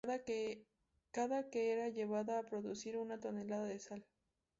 [1.11, 4.03] Cada era llegaba a producir una tonelada de sal.